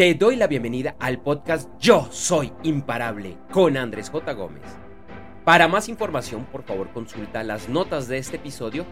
[0.00, 4.32] Te doy la bienvenida al podcast Yo Soy Imparable con Andrés J.
[4.32, 4.62] Gómez.
[5.44, 8.86] Para más información, por favor, consulta las notas de este episodio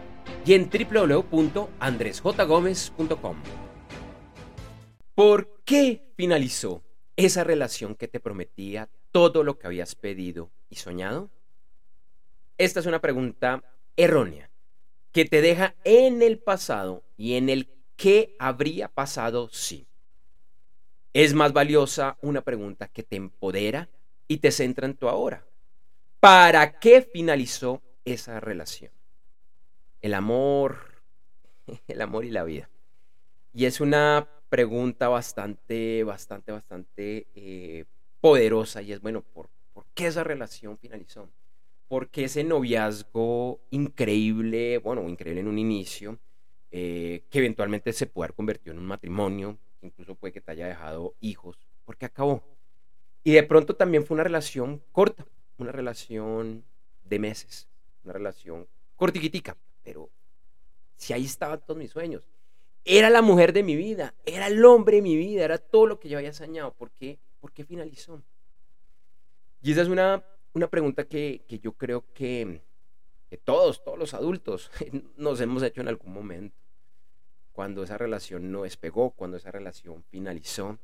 [0.45, 3.37] y en www.andresjgomez.com.
[5.15, 6.83] ¿Por qué finalizó
[7.15, 11.31] esa relación que te prometía todo lo que habías pedido y soñado?
[12.59, 13.63] Esta es una pregunta
[13.97, 14.51] errónea
[15.11, 19.88] que te deja en el pasado y en el qué habría pasado si.
[21.13, 23.89] Es más valiosa una pregunta que te empodera
[24.27, 25.45] y te centra en tu ahora.
[26.19, 28.91] ¿Para qué finalizó esa relación?
[30.01, 31.03] El amor,
[31.87, 32.69] el amor y la vida.
[33.53, 37.85] Y es una pregunta bastante, bastante, bastante eh,
[38.21, 41.29] poderosa y es, bueno, ¿por, ¿por qué esa relación finalizó?
[41.87, 46.19] ¿Por qué ese noviazgo increíble, bueno, increíble en un inicio,
[46.71, 50.67] eh, que eventualmente se puede haber convertido en un matrimonio, incluso puede que te haya
[50.67, 52.43] dejado hijos, porque acabó.
[53.23, 55.25] Y de pronto también fue una relación corta,
[55.57, 56.63] una relación
[57.03, 57.67] de meses,
[58.03, 60.09] una relación cortiquitica, pero
[60.95, 62.27] si ahí estaban todos mis sueños.
[62.85, 65.99] Era la mujer de mi vida, era el hombre de mi vida, era todo lo
[65.99, 66.73] que yo había soñado.
[66.73, 68.21] ¿Por qué, ¿Por qué finalizó?
[69.61, 72.61] Y esa es una, una pregunta que, que yo creo que
[73.43, 74.71] todos, todos los adultos
[75.17, 76.55] nos hemos hecho en algún momento
[77.59, 80.79] cuando esa relación no despegó, cuando esa relación finalizó.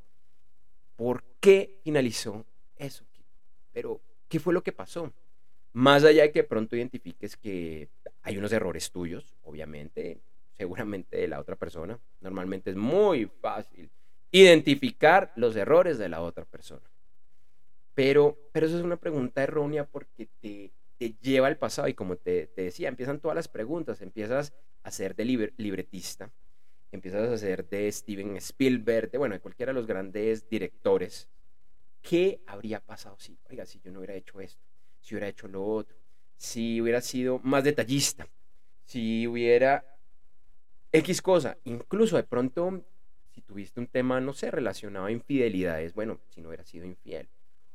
[0.97, 2.45] ¿Por qué finalizó
[2.75, 3.05] eso?
[3.71, 5.13] Pero, ¿qué fue lo que pasó?
[5.71, 7.87] Más allá de que pronto identifiques que
[8.23, 10.19] hay unos errores tuyos, obviamente,
[10.51, 13.89] seguramente de la otra persona, normalmente es muy fácil
[14.31, 16.91] identificar los errores de la otra persona.
[17.93, 22.17] Pero, pero eso es una pregunta errónea porque te, te lleva al pasado y como
[22.17, 24.51] te, te, decía, empiezan todas las preguntas, empiezas
[24.83, 25.23] a ser de
[25.55, 26.29] libretista
[26.95, 31.29] empiezas a hacer de Steven Spielberg, de, bueno, de cualquiera de los grandes directores,
[32.01, 34.61] ¿qué habría pasado si, oiga, si yo no hubiera hecho esto,
[34.99, 35.95] si hubiera hecho lo otro,
[36.37, 38.27] si hubiera sido más detallista,
[38.85, 39.85] si hubiera
[40.91, 42.83] X cosa, incluso de pronto,
[43.33, 47.27] si tuviste un tema, no sé, relacionado a infidelidades, bueno, si no hubiera sido infiel,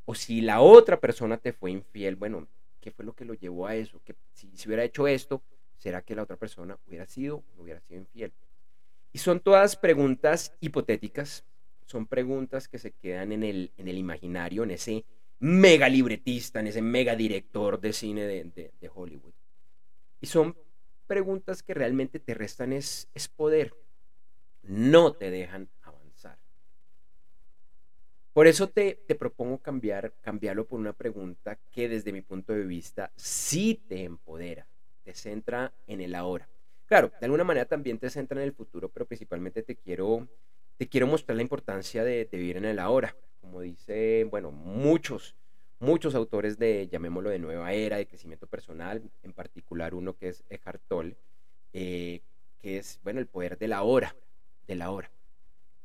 [0.05, 2.49] o si la otra persona te fue infiel, bueno,
[2.81, 4.01] ¿qué fue lo que lo llevó a eso?
[4.33, 5.43] Si, si hubiera hecho esto,
[5.77, 8.33] ¿será que la otra persona hubiera sido o no hubiera sido infiel?
[9.13, 11.45] Y son todas preguntas hipotéticas,
[11.87, 15.05] son preguntas que se quedan en el, en el imaginario, en ese
[15.41, 19.33] mega libretista, en ese mega director de cine de, Hollywood.
[20.21, 20.57] Y son
[21.07, 23.75] preguntas que realmente te restan es, es poder,
[24.63, 26.39] no te dejan avanzar.
[28.33, 32.65] Por eso te, te propongo cambiar, cambiarlo por una pregunta que desde mi punto de
[32.65, 34.67] vista sí te empodera,
[35.03, 36.49] te centra en el ahora.
[36.91, 40.27] Claro, de alguna manera también te centra en el futuro, pero principalmente te quiero,
[40.77, 43.15] te quiero mostrar la importancia de, vivir en el ahora.
[43.41, 45.37] Como dice, bueno, muchos,
[45.79, 50.43] muchos autores de, llamémoslo de nueva era, de crecimiento personal, en particular uno que es
[50.51, 51.17] Eckhart Tolle,
[51.73, 52.23] eh,
[52.61, 54.17] que es, bueno, el poder de la hora,
[54.67, 55.13] de la hora.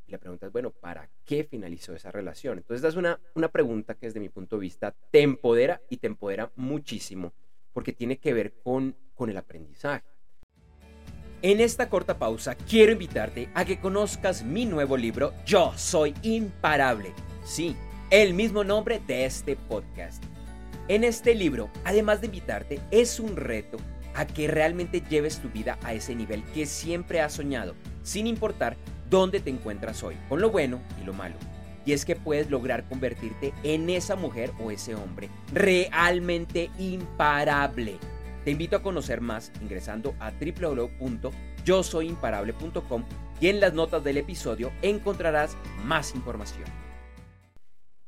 [0.08, 2.58] Y la pregunta es, bueno, ¿para qué finalizó esa relación?
[2.58, 6.08] Entonces, es una, una pregunta que desde mi punto de vista te empodera y te
[6.08, 7.32] empodera muchísimo,
[7.74, 10.15] porque tiene que ver con, con el aprendizaje.
[11.46, 17.14] En esta corta pausa quiero invitarte a que conozcas mi nuevo libro Yo Soy Imparable.
[17.44, 17.76] Sí,
[18.10, 20.24] el mismo nombre de este podcast.
[20.88, 23.78] En este libro, además de invitarte, es un reto
[24.16, 28.76] a que realmente lleves tu vida a ese nivel que siempre has soñado, sin importar
[29.12, 31.36] dónde te encuentras hoy, con lo bueno y lo malo.
[31.86, 38.00] Y es que puedes lograr convertirte en esa mujer o ese hombre realmente imparable
[38.46, 43.06] te invito a conocer más ingresando a www.yosoyimparable.com
[43.42, 46.68] y en las notas del episodio encontrarás más información.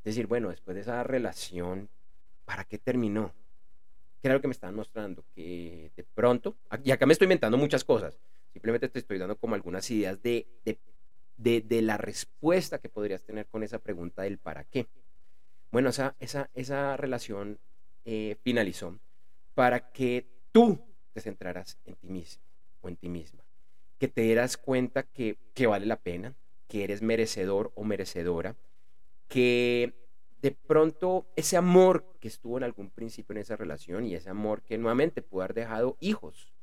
[0.05, 1.89] Es decir, bueno, después de esa relación,
[2.45, 3.33] ¿para qué terminó?
[4.21, 5.25] ¿Qué era lo que me estaban mostrando?
[5.33, 8.19] Que de pronto, y acá me estoy inventando muchas cosas,
[8.53, 10.45] simplemente te estoy dando como algunas ideas de,
[11.35, 14.85] de, la respuesta que podrías tener con esa pregunta del para qué.
[15.71, 17.57] Bueno, esa, esa, esa relación
[18.05, 18.99] eh, finalizó
[19.57, 20.79] para que tú
[21.13, 22.43] te centraras en ti mismo
[22.81, 23.43] o en ti misma.
[23.97, 26.35] Que te dieras cuenta que, que vale la pena,
[26.67, 28.55] que eres merecedor o merecedora,
[29.27, 29.93] que
[30.41, 34.61] de pronto ese amor que estuvo en algún principio en esa relación y ese amor
[34.61, 36.53] que nuevamente pudo haber dejado hijos,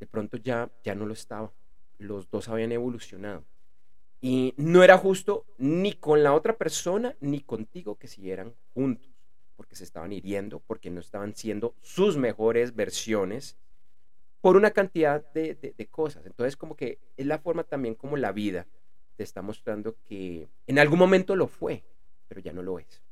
[0.00, 1.52] de pronto ya, ya no lo estaba.
[1.98, 3.44] Los dos habían evolucionado.
[4.20, 9.11] Y no era justo ni con la otra persona ni contigo que siguieran juntos
[9.76, 13.56] se estaban hiriendo, porque no estaban siendo sus mejores versiones,
[14.42, 16.26] por una cantidad de, cosas.
[16.26, 18.66] Entonces, como que es la forma también como la vida
[19.16, 21.84] te está mostrando que en algún momento lo fue,
[22.28, 23.02] pero ya no lo es.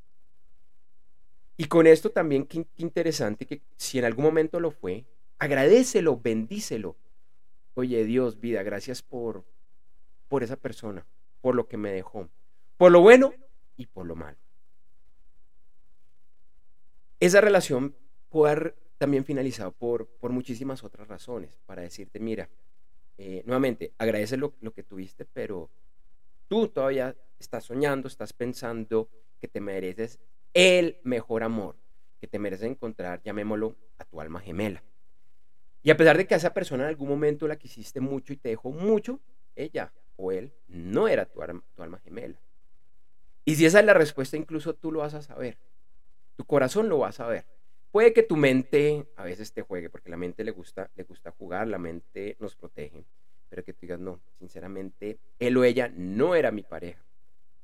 [1.57, 5.05] Y con esto también, qué, interesante que si en algún momento lo fue,
[5.39, 6.97] agradecelo, bendícelo.
[7.75, 9.45] Oye, Dios, vida, gracias por,
[10.27, 11.07] por esa persona,
[11.41, 12.29] por lo que me dejó,
[12.77, 13.33] por lo bueno
[13.77, 14.39] y por lo malo.
[17.21, 17.95] Esa relación
[18.31, 22.49] puede haber también finalizado por, por muchísimas otras razones, para decirte, mira,
[23.19, 25.71] eh, nuevamente, agradece lo, lo que tuviste, pero
[26.49, 30.19] tú todavía estás soñando, estás pensando que te mereces
[30.55, 31.77] el mejor amor,
[32.21, 34.83] que te mereces encontrar, llamémoslo, a tu alma gemela.
[35.83, 38.37] Y a pesar de que a esa persona en algún momento la quisiste mucho y
[38.37, 39.21] te dejó mucho,
[39.57, 41.41] ella o él no era tu,
[41.75, 42.39] tu alma gemela.
[43.45, 45.59] Y si esa es la respuesta, incluso tú lo vas a saber.
[46.41, 47.45] Tu corazón lo va a saber.
[47.93, 51.33] Puede que tu mente a veces te juegue, porque la mente le gusta, le gusta
[51.33, 53.05] jugar, la mente nos protege
[53.51, 57.05] pero que tú digas, no, sinceramente, él o ella no era mi pareja.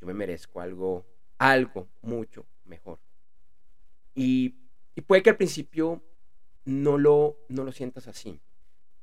[0.00, 1.06] Yo me merezco algo,
[1.38, 2.98] algo mucho mejor.
[4.14, 4.56] Y,
[5.06, 6.02] puede que al principio
[6.64, 8.40] no lo, no lo sientas así.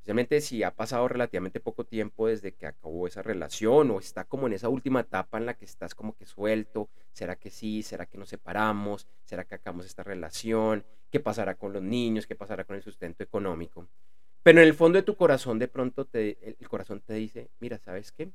[0.04, 4.46] Especialmente si ha pasado relativamente poco tiempo desde que acabó esa relación o está como
[4.46, 6.90] en esa última etapa en la que estás como que suelto.
[7.14, 7.82] ¿Será que sí?
[7.82, 9.06] ¿Será que nos separamos?
[9.24, 10.84] ¿Será que acabamos esta relación?
[11.10, 12.26] ¿Qué pasará con los niños?
[12.26, 13.88] ¿Qué pasará con el sustento económico?
[14.42, 17.78] Pero en el fondo de tu corazón de pronto te, el corazón te dice, mira,
[17.78, 18.28] ¿sabes qué?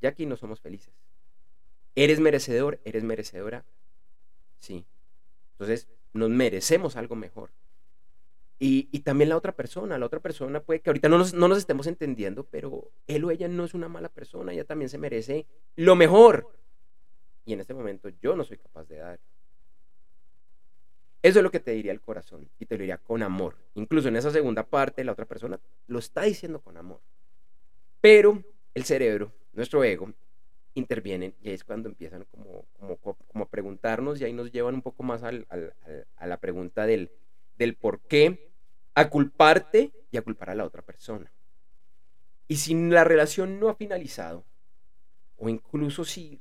[0.00, 0.94] Ya aquí no somos felices.
[1.94, 2.80] ¿Eres merecedor?
[2.86, 3.66] ¿Eres merecedora?
[4.60, 4.86] Sí.
[5.52, 7.50] Entonces, nos merecemos algo mejor.
[8.58, 11.58] Y, también la otra persona, la otra persona puede que ahorita no nos, no nos
[11.58, 15.46] estemos entendiendo, pero él o ella no es una mala persona, ella también se merece
[15.76, 16.56] lo mejor.
[17.44, 19.20] Y en este momento yo no soy capaz de dar.
[21.22, 23.56] Eso es lo que te diría el corazón y te lo diría con amor.
[23.74, 27.00] Incluso en esa segunda parte, la otra persona lo está diciendo con amor.
[28.00, 28.42] Pero
[28.74, 30.12] el cerebro, nuestro ego,
[30.74, 32.64] intervienen y ahí es cuando empiezan como,
[33.28, 35.32] como, a preguntarnos y ahí nos llevan un poco más a
[36.26, 37.10] la pregunta del,
[37.58, 38.50] del por qué,
[38.94, 41.32] a culparte y a culpar a la otra persona.
[42.48, 44.44] Y si la relación no ha finalizado,
[45.36, 46.40] o incluso si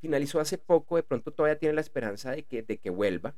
[0.00, 3.34] finalizó hace poco, de pronto todavía tiene la esperanza de que, de que vuelva,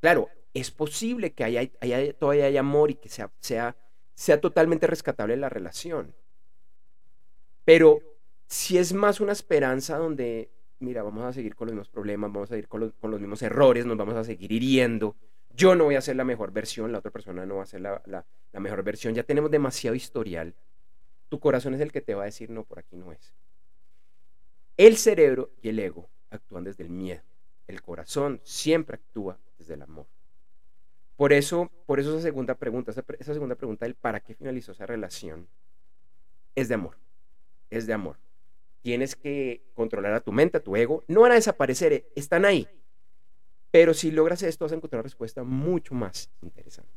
[0.00, 1.70] Claro, es posible que haya,
[2.18, 3.76] todavía haya amor y que sea, sea,
[4.14, 6.14] sea totalmente rescatable la relación.
[7.64, 8.00] Pero
[8.46, 12.50] si es más una esperanza donde, mira, vamos a seguir con los mismos problemas, vamos
[12.50, 15.14] a seguir con los, mismos errores, nos vamos a seguir hiriendo,
[15.54, 17.80] yo no voy a ser la mejor versión, la otra persona no va a ser
[17.80, 20.54] la, la mejor versión, ya tenemos demasiado historial,
[21.30, 23.32] tu corazón es el que te va a decir, no, por aquí no es.
[24.76, 27.22] El cerebro y el ego actúan desde el miedo.
[27.68, 30.06] El corazón siempre actúa desde el amor.
[31.16, 34.86] Por eso, por eso esa segunda pregunta, esa, segunda pregunta del para qué finalizó esa
[34.86, 35.46] relación,
[36.56, 36.96] es de amor.
[37.68, 38.16] Es de amor.
[38.82, 41.04] Tienes que controlar a tu mente, a tu ego.
[41.06, 42.66] No van a desaparecer, eh, están ahí.
[43.70, 46.92] Pero si logras esto, vas a encontrar una respuesta mucho más interesante.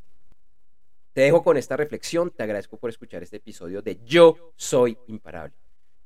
[1.12, 2.30] Te dejo con esta reflexión.
[2.30, 5.54] Te agradezco por escuchar este episodio de Yo Soy Imparable.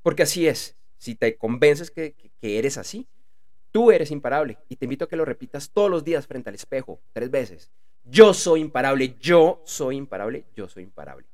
[0.03, 0.77] Porque así es.
[0.99, 3.09] Si te convences que eres así,
[3.71, 6.55] Tú eres imparable y te invito a que lo repitas todos los días frente al
[6.55, 7.71] espejo, tres veces.
[8.05, 11.27] Yo soy imparable, yo soy imparable, yo soy imparable.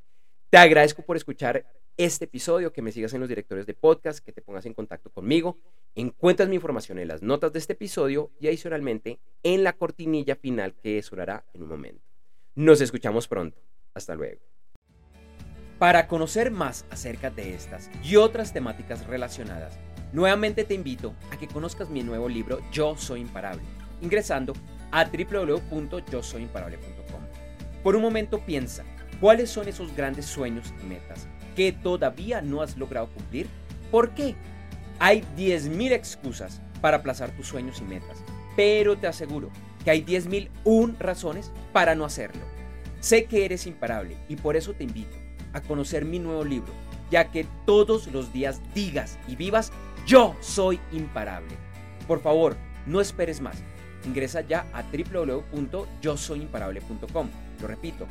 [0.51, 1.65] Te agradezco por escuchar
[1.97, 5.11] este episodio, que me sigas en los directorios de podcast, que te pongas en contacto
[5.11, 5.59] conmigo.
[5.95, 10.75] Encuentras mi información en las notas de este episodio y adicionalmente en la cortinilla final
[10.75, 12.03] que sonará en un momento.
[12.55, 13.61] Nos escuchamos pronto.
[13.95, 14.41] Hasta luego.
[15.79, 19.79] Para conocer más acerca de estas y otras temáticas relacionadas,
[20.15, 23.65] Nuevamente te invito a que conozcas mi nuevo libro Yo Soy Imparable,
[24.01, 24.53] ingresando
[24.93, 27.21] a www.yosoyimparable.com.
[27.83, 28.85] Por un momento piensa,
[29.21, 33.49] ¿cuáles son esos grandes sueños y metas que todavía no has logrado cumplir?
[33.91, 34.35] ¿Por qué?
[34.99, 38.23] Hay 10.000 excusas para aplazar tus sueños y metas,
[38.57, 39.51] pero te aseguro
[39.85, 42.43] que hay 10.001 razones para no hacerlo.
[43.01, 45.17] Sé que eres imparable y por eso te invito
[45.53, 46.73] a conocer mi nuevo libro,
[47.11, 49.73] ya que todos los días digas y vivas
[50.07, 51.55] yo soy imparable.
[52.07, 52.57] Por favor,
[52.87, 53.57] no esperes más.
[54.05, 57.29] Ingresa ya a www.yosoyimparable.com.
[57.61, 58.07] Lo repito,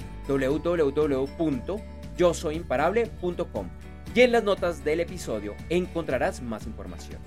[2.17, 3.69] www.yosoyimparable.com.
[4.15, 7.19] Y en las notas del episodio encontrarás más información.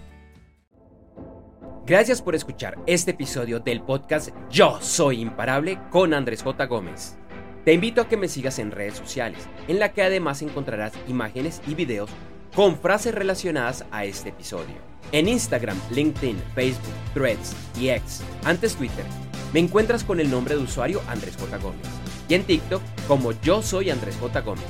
[1.84, 6.66] Gracias por escuchar este episodio del podcast Yo Soy Imparable con Andrés J.
[6.66, 7.16] Gómez.
[7.64, 11.60] Te invito a que me sigas en redes sociales, en la que además encontrarás imágenes
[11.66, 12.10] y videos
[12.54, 14.76] con frases relacionadas a este episodio.
[15.12, 19.04] En Instagram, LinkedIn, Facebook, Threads y X, antes Twitter,
[19.52, 21.58] me encuentras con el nombre de usuario Andrés J.
[21.58, 24.40] Gómez y en TikTok como yo soy Andrés J.
[24.40, 24.64] Gómez.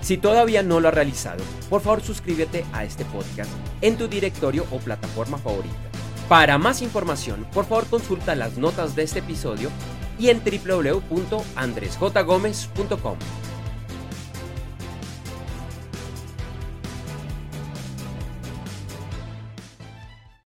[0.00, 4.66] Si todavía no lo has realizado, por favor suscríbete a este podcast en tu directorio
[4.70, 5.74] o plataforma favorita.
[6.28, 9.70] Para más información, por favor consulta las notas de este episodio
[10.18, 13.16] y en www.andresjgomez.com.